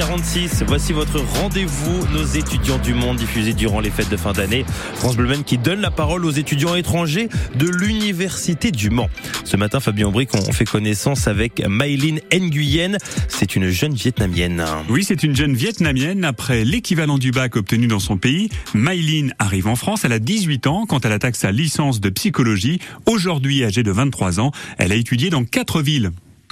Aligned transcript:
7h46, 0.00 0.64
voici 0.66 0.92
votre 0.94 1.20
rendez-vous, 1.20 2.06
nos 2.14 2.24
étudiants 2.24 2.78
du 2.78 2.94
monde 2.94 3.18
diffusés 3.18 3.52
durant 3.52 3.80
les 3.80 3.90
fêtes 3.90 4.08
de 4.08 4.16
fin 4.16 4.32
d'année. 4.32 4.64
France 4.94 5.14
Bleu 5.14 5.30
qui 5.44 5.58
donne 5.58 5.80
la 5.80 5.90
parole 5.90 6.24
aux 6.24 6.30
étudiants 6.30 6.74
étrangers 6.74 7.28
de 7.56 7.68
l'Université 7.68 8.70
du 8.70 8.88
Mans. 8.88 9.10
Ce 9.44 9.58
matin, 9.58 9.78
Fabien 9.78 10.06
Aubric, 10.06 10.30
on 10.34 10.52
fait 10.52 10.64
connaissance 10.64 11.28
avec 11.28 11.62
Maïline 11.66 12.20
Nguyen. 12.32 12.96
C'est 13.28 13.56
une 13.56 13.68
jeune 13.68 13.92
Vietnamienne. 13.92 14.64
Oui, 14.88 15.04
c'est 15.04 15.22
une 15.22 15.36
jeune 15.36 15.54
Vietnamienne. 15.54 16.24
Après 16.24 16.64
l'équivalent 16.64 17.18
du 17.18 17.30
bac 17.30 17.56
obtenu 17.56 17.86
dans 17.86 18.00
son 18.00 18.16
pays, 18.16 18.48
Maïline 18.72 19.34
arrive 19.38 19.68
en 19.68 19.76
France. 19.76 20.04
Elle 20.04 20.12
a 20.12 20.18
18 20.18 20.66
ans 20.66 20.86
quand 20.88 21.04
elle 21.04 21.12
attaque 21.12 21.36
sa 21.36 21.52
licence 21.52 22.00
de 22.00 22.08
psychologie. 22.08 22.80
Aujourd'hui, 23.04 23.64
âgée 23.64 23.82
de 23.82 23.92
23 23.92 24.40
ans, 24.40 24.50
elle 24.78 24.92
a 24.92 24.96
étudié 24.96 25.28
dans 25.28 25.44
quatre 25.44 25.82
villes. 25.82 26.10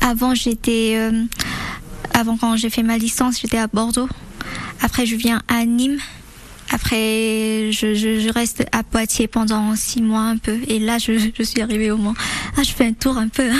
Avant, 0.00 0.34
j'étais, 0.34 0.94
euh, 0.96 1.24
avant 2.20 2.36
quand 2.36 2.54
j'ai 2.56 2.68
fait 2.68 2.82
ma 2.82 2.98
licence, 2.98 3.40
j'étais 3.40 3.56
à 3.56 3.66
Bordeaux. 3.66 4.08
Après, 4.82 5.06
je 5.06 5.16
viens 5.16 5.40
à 5.48 5.64
Nîmes. 5.64 5.98
Après, 6.70 7.72
je, 7.72 7.94
je, 7.94 8.20
je, 8.20 8.32
reste 8.32 8.64
à 8.72 8.84
Poitiers 8.84 9.26
pendant 9.26 9.74
six 9.74 10.02
mois 10.02 10.20
un 10.20 10.36
peu. 10.36 10.58
Et 10.68 10.78
là, 10.78 10.98
je, 10.98 11.12
je 11.36 11.42
suis 11.42 11.60
arrivée 11.62 11.90
au 11.90 11.96
Mans. 11.96 12.14
Ah, 12.56 12.62
je 12.62 12.70
fais 12.70 12.84
un 12.84 12.92
tour 12.92 13.16
un 13.16 13.28
peu. 13.28 13.50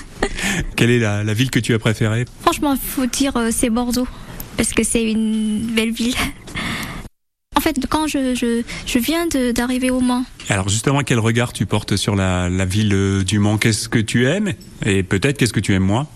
Quelle 0.76 0.90
est 0.90 0.98
la, 0.98 1.22
la, 1.22 1.34
ville 1.34 1.50
que 1.50 1.60
tu 1.60 1.74
as 1.74 1.78
préférée? 1.78 2.24
Franchement, 2.40 2.72
il 2.72 2.80
faut 2.80 3.06
dire 3.06 3.36
euh, 3.36 3.50
c'est 3.52 3.70
Bordeaux. 3.70 4.08
Parce 4.56 4.72
que 4.72 4.82
c'est 4.82 5.04
une 5.04 5.60
belle 5.76 5.92
ville. 5.92 6.16
En 7.54 7.60
fait, 7.60 7.76
quand 7.88 8.06
je, 8.06 8.34
je, 8.34 8.62
je 8.86 8.98
viens 8.98 9.26
d'arriver 9.54 9.90
au 9.90 10.00
Mans. 10.00 10.24
Alors 10.48 10.70
justement, 10.70 11.02
quel 11.02 11.18
regard 11.18 11.52
tu 11.52 11.66
portes 11.66 11.96
sur 11.96 12.16
la, 12.16 12.48
la 12.48 12.64
ville 12.64 13.22
du 13.24 13.38
Mans? 13.38 13.58
Qu'est-ce 13.58 13.90
que 13.90 13.98
tu 13.98 14.26
aimes? 14.26 14.54
Et 14.86 15.02
peut-être 15.02 15.36
qu'est-ce 15.36 15.52
que 15.52 15.60
tu 15.60 15.74
aimes 15.74 15.84
moins? 15.84 16.08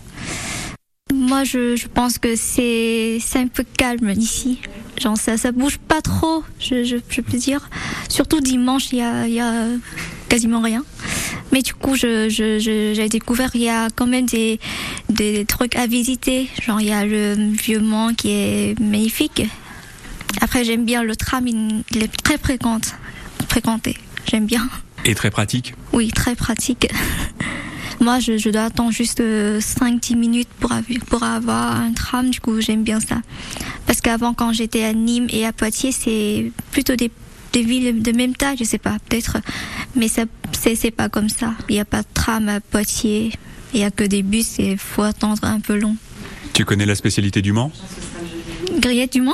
Moi, 1.13 1.45
je, 1.45 1.77
je 1.77 1.87
pense 1.87 2.19
que 2.19 2.35
c'est 2.35 3.19
un 3.35 3.49
peu 3.49 3.65
calme 3.77 4.11
ici. 4.17 4.61
Genre 5.01 5.17
ça, 5.17 5.37
ça 5.37 5.53
bouge 5.53 5.79
pas 5.79 6.01
trop, 6.01 6.43
je, 6.59 6.85
je, 6.85 6.97
je 7.09 7.21
peux 7.21 7.37
dire. 7.37 7.69
Surtout 8.09 8.41
dimanche, 8.41 8.93
il 8.93 8.99
y 8.99 9.03
a, 9.03 9.27
y 9.29 9.41
a 9.41 9.67
quasiment 10.29 10.61
rien. 10.61 10.83
Mais 11.53 11.63
du 11.63 11.75
coup, 11.75 11.95
j'ai 11.95 12.31
je, 12.31 12.59
je, 12.59 13.07
découvert 13.09 13.51
il 13.55 13.63
y 13.63 13.69
a 13.69 13.89
quand 13.95 14.07
même 14.07 14.27
des, 14.27 14.59
des 15.11 15.45
trucs 15.45 15.77
à 15.77 15.87
visiter. 15.87 16.49
Genre 16.63 16.81
il 16.81 16.89
y 16.89 16.93
a 16.93 17.05
le 17.05 17.35
vieux 17.53 17.81
Mans 17.81 18.15
qui 18.15 18.31
est 18.31 18.81
magnifique. 18.81 19.43
Après, 20.41 20.65
j'aime 20.65 20.85
bien 20.85 21.03
le 21.03 21.17
tram, 21.17 21.47
il 21.47 22.03
est 22.03 22.23
très 22.23 22.39
fréquente, 22.39 22.95
fréquenté. 23.49 23.99
J'aime 24.31 24.47
bien. 24.47 24.69
Et 25.05 25.15
très 25.15 25.31
pratique 25.31 25.75
Oui, 25.93 26.11
très 26.11 26.35
pratique. 26.35 26.89
Moi, 28.05 28.21
je, 28.21 28.37
je, 28.37 28.51
dois 28.51 28.65
attendre 28.65 28.93
juste 28.93 29.23
5-10 29.23 30.15
minutes 30.15 30.51
pour, 30.61 30.71
pour 31.07 31.23
avoir 31.23 31.81
un 31.81 31.95
tram, 31.95 32.29
du 32.29 32.39
coup, 32.39 32.61
j'aime 32.61 32.83
bien 32.83 33.01
ça. 33.01 33.23
Parce 33.87 34.03
qu'avant, 34.03 34.35
quand 34.35 34.53
j'étais 34.53 34.85
à 34.85 34.93
Nîmes 34.93 35.29
et 35.31 35.47
à 35.47 35.55
Poitiers, 35.55 35.91
c'est 35.91 36.53
plutôt 36.71 36.97
des, 36.97 37.11
des, 37.55 37.63
villes 37.63 38.03
de 38.03 38.13
même 38.13 38.37
taille, 38.37 38.59
je 38.59 38.65
sais 38.65 38.77
pas, 38.77 38.99
peut-être. 39.09 39.39
Mais 39.97 40.09
ça, 40.09 40.25
c'est 40.53 40.91
pas 40.91 41.09
comme 41.09 41.31
ça. 41.31 41.55
Il 41.71 41.77
n'y 41.77 41.81
a 41.81 41.87
pas 41.87 42.03
de 42.03 42.07
tram 42.13 42.47
à 42.51 42.61
Poitiers, 42.61 43.33
il 43.73 43.81
n'y 43.81 43.87
a 43.87 43.91
que 43.91 44.05
des 44.05 44.23
bus 44.23 44.59
et 44.59 44.73
il 44.73 44.79
faut 44.79 45.01
attendre 45.01 45.43
un 45.45 45.61
peu 45.61 45.75
long. 45.75 45.97
Tu 46.53 46.67
connais 46.67 46.85
la 46.85 46.97
spécialité 46.97 47.41
du 47.41 47.55
Mans? 47.55 47.73
Grillette 48.81 49.15
du 49.15 49.23
Mans? 49.23 49.33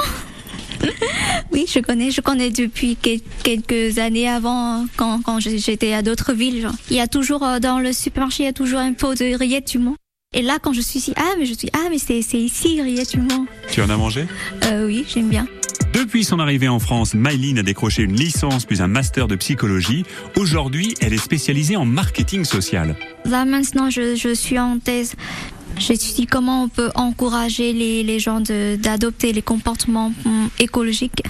Oui, 1.61 1.67
je 1.73 1.81
connais. 1.81 2.11
Je 2.11 2.21
connais 2.21 2.51
depuis 2.51 2.97
quelques 3.43 3.99
années 3.99 4.29
avant, 4.29 4.87
quand, 4.97 5.21
quand 5.23 5.41
j'étais 5.41 5.93
à 5.93 6.03
d'autres 6.03 6.33
villes. 6.33 6.63
Genre. 6.63 6.75
Il 6.91 6.97
y 6.97 7.01
a 7.01 7.09
toujours, 7.09 7.47
dans 7.61 7.79
le 7.79 7.93
supermarché, 7.93 8.45
il 8.45 8.47
y 8.47 8.49
a 8.49 8.53
toujours 8.53 8.81
un 8.81 8.93
pot 8.93 9.15
de 9.15 9.37
rillettes 9.37 9.71
du 9.71 9.79
Mans. 9.79 9.97
Et 10.35 10.43
là, 10.43 10.59
quand 10.63 10.73
je 10.73 10.81
suis 10.81 11.01
ici, 11.01 11.13
ah, 11.17 11.35
mais 11.39 11.47
je 11.47 11.55
suis, 11.55 11.69
ah, 11.73 11.89
mais 11.91 11.99
c'est 11.99 12.39
ici, 12.39 12.81
rillettes 12.81 13.13
du 13.13 13.21
Mans. 13.21 13.47
Tu 13.71 13.83
en 13.83 13.91
as 13.91 13.97
mangé? 13.97 14.27
Euh, 14.65 14.87
Oui, 14.87 15.05
j'aime 15.13 15.29
bien. 15.29 15.47
Depuis 15.93 16.23
son 16.23 16.39
arrivée 16.39 16.69
en 16.69 16.79
France, 16.79 17.15
Myline 17.15 17.59
a 17.59 17.63
décroché 17.65 18.03
une 18.03 18.15
licence 18.15 18.65
puis 18.65 18.81
un 18.81 18.87
master 18.87 19.27
de 19.27 19.35
psychologie. 19.35 20.05
Aujourd'hui, 20.37 20.95
elle 21.01 21.13
est 21.13 21.19
spécialisée 21.19 21.77
en 21.77 21.85
marketing 21.85 22.45
social. 22.45 22.95
Là, 23.25 23.45
maintenant, 23.45 23.91
je, 23.91 24.15
je 24.15 24.33
suis 24.33 24.59
en 24.59 24.79
thèse 24.79 25.15
J'étudie 25.81 26.27
comment 26.27 26.65
on 26.65 26.69
peut 26.69 26.91
encourager 26.95 27.73
les, 27.73 28.03
les 28.03 28.19
gens 28.19 28.41
d'adopter 28.41 29.33
les 29.33 29.43
comportements 29.43 30.13
écologiques. 30.59 31.23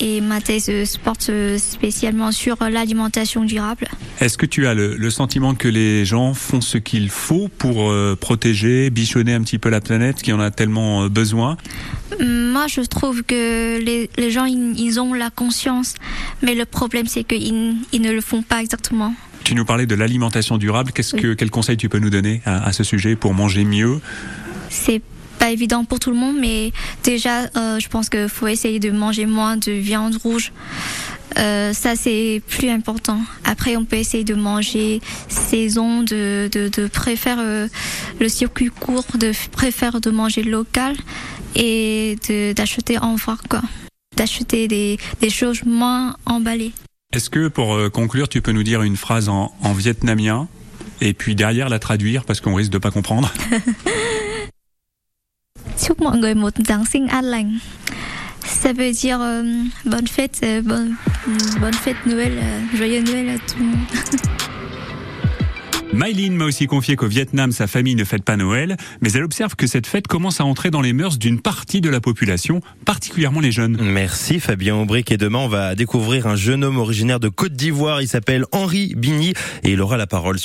Et 0.00 0.20
ma 0.20 0.40
thèse 0.40 0.66
se 0.66 0.98
porte 0.98 1.30
spécialement 1.56 2.30
sur 2.32 2.56
l'alimentation 2.60 3.44
durable. 3.44 3.88
Est-ce 4.20 4.36
que 4.36 4.44
tu 4.44 4.66
as 4.66 4.74
le, 4.74 4.94
le, 4.94 5.10
sentiment 5.10 5.54
que 5.54 5.68
les 5.68 6.04
gens 6.04 6.34
font 6.34 6.60
ce 6.60 6.76
qu'il 6.76 7.08
faut 7.08 7.48
pour 7.48 7.90
euh, 7.90 8.14
protéger, 8.20 8.90
bichonner 8.90 9.32
un 9.32 9.40
petit 9.42 9.58
peu 9.58 9.70
la 9.70 9.80
planète 9.80 10.20
qui 10.20 10.32
en 10.34 10.40
a 10.40 10.50
tellement 10.50 11.04
euh, 11.04 11.08
besoin? 11.08 11.56
Moi, 12.20 12.66
je 12.66 12.82
trouve 12.82 13.22
que 13.22 13.78
les, 13.78 14.10
les 14.18 14.30
gens, 14.30 14.44
ils, 14.44 14.78
ils, 14.78 15.00
ont 15.00 15.14
la 15.14 15.30
conscience, 15.30 15.94
mais 16.42 16.54
le 16.54 16.66
problème, 16.66 17.06
c'est 17.06 17.24
qu'ils 17.24 17.76
ils 17.92 18.02
ne 18.02 18.12
le 18.12 18.20
font 18.20 18.42
pas 18.42 18.60
exactement. 18.60 19.14
Tu 19.46 19.54
nous 19.54 19.64
parlais 19.64 19.86
de 19.86 19.94
l'alimentation 19.94 20.58
durable. 20.58 20.90
Qu'est-ce 20.90 21.14
que, 21.14 21.34
quel 21.34 21.52
conseil 21.52 21.76
tu 21.76 21.88
peux 21.88 22.00
nous 22.00 22.10
donner 22.10 22.42
à, 22.44 22.66
à 22.66 22.72
ce 22.72 22.82
sujet 22.82 23.14
pour 23.14 23.32
manger 23.32 23.64
mieux? 23.64 24.00
C'est 24.70 25.00
pas 25.38 25.52
évident 25.52 25.84
pour 25.84 26.00
tout 26.00 26.10
le 26.10 26.16
monde, 26.16 26.34
mais 26.40 26.72
déjà, 27.04 27.42
euh, 27.56 27.78
je 27.78 27.88
pense 27.88 28.08
qu'il 28.08 28.28
faut 28.28 28.48
essayer 28.48 28.80
de 28.80 28.90
manger 28.90 29.24
moins 29.24 29.56
de 29.56 29.70
viande 29.70 30.16
rouge. 30.16 30.50
Euh, 31.38 31.72
ça, 31.72 31.94
c'est 31.94 32.42
plus 32.48 32.70
important. 32.70 33.20
Après, 33.44 33.76
on 33.76 33.84
peut 33.84 33.94
essayer 33.94 34.24
de 34.24 34.34
manger 34.34 35.00
saison, 35.28 36.02
de, 36.02 36.50
de, 36.50 36.68
de 36.68 36.88
préférer 36.88 37.40
euh, 37.40 37.68
le 38.18 38.28
circuit 38.28 38.70
court, 38.70 39.06
de 39.16 39.30
préférer 39.52 40.00
de 40.00 40.10
manger 40.10 40.42
local 40.42 40.96
et 41.54 42.16
d'acheter 42.56 42.98
en 42.98 43.14
vrac, 43.14 43.46
quoi. 43.48 43.62
D'acheter 44.16 44.66
des, 44.66 44.98
des 45.20 45.30
choses 45.30 45.62
moins 45.64 46.16
emballées. 46.24 46.72
Est-ce 47.16 47.30
que 47.30 47.48
pour 47.48 47.78
conclure, 47.92 48.28
tu 48.28 48.42
peux 48.42 48.52
nous 48.52 48.62
dire 48.62 48.82
une 48.82 48.98
phrase 48.98 49.30
en, 49.30 49.50
en 49.62 49.72
vietnamien 49.72 50.48
et 51.00 51.14
puis 51.14 51.34
derrière 51.34 51.70
la 51.70 51.78
traduire 51.78 52.26
parce 52.26 52.42
qu'on 52.42 52.54
risque 52.54 52.70
de 52.70 52.76
pas 52.76 52.90
comprendre? 52.90 53.32
Chúc 55.78 55.98
mọi 56.00 56.18
người 56.18 56.34
một 56.34 56.54
Giáng 56.58 56.84
sinh 56.84 57.08
an 57.08 57.22
lành. 57.22 57.58
Ça 58.44 58.74
veut 58.74 58.92
dire 58.92 59.20
euh, 59.22 59.42
bonne 59.86 60.06
fête, 60.06 60.40
euh, 60.44 60.60
bonne, 60.60 60.94
bonne 61.58 61.72
fête 61.72 61.96
Noël, 62.04 62.32
euh, 62.36 62.76
joyeux 62.76 63.02
Noël 63.02 63.30
à 63.30 63.38
tout 63.38 63.58
le 63.60 63.64
monde. 63.64 63.78
Mylene 65.96 66.36
m'a 66.36 66.44
aussi 66.44 66.66
confié 66.66 66.94
qu'au 66.94 67.06
Vietnam, 67.06 67.52
sa 67.52 67.66
famille 67.66 67.94
ne 67.94 68.04
fête 68.04 68.22
pas 68.22 68.36
Noël, 68.36 68.76
mais 69.00 69.10
elle 69.12 69.22
observe 69.22 69.56
que 69.56 69.66
cette 69.66 69.86
fête 69.86 70.06
commence 70.06 70.42
à 70.42 70.44
entrer 70.44 70.70
dans 70.70 70.82
les 70.82 70.92
mœurs 70.92 71.16
d'une 71.16 71.40
partie 71.40 71.80
de 71.80 71.88
la 71.88 72.02
population, 72.02 72.60
particulièrement 72.84 73.40
les 73.40 73.50
jeunes. 73.50 73.78
Merci 73.80 74.38
Fabien 74.38 74.76
Aubric. 74.76 75.10
Et 75.10 75.16
demain, 75.16 75.38
on 75.38 75.48
va 75.48 75.74
découvrir 75.74 76.26
un 76.26 76.36
jeune 76.36 76.64
homme 76.64 76.76
originaire 76.76 77.18
de 77.18 77.30
Côte 77.30 77.54
d'Ivoire. 77.54 78.02
Il 78.02 78.08
s'appelle 78.08 78.44
Henri 78.52 78.92
Bigny 78.94 79.32
et 79.62 79.72
il 79.72 79.80
aura 79.80 79.96
la 79.96 80.06
parole 80.06 80.38
sur 80.38 80.44